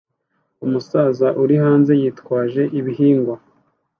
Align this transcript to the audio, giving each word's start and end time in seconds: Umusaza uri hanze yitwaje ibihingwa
Umusaza 0.65 1.27
uri 1.43 1.55
hanze 1.63 1.91
yitwaje 2.01 2.61
ibihingwa 2.79 3.35